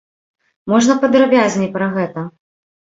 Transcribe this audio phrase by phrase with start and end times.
[0.73, 2.29] Можна падрабязней пра гэта?